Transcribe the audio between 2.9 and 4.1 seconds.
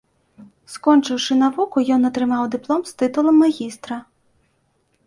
тытулам магістра.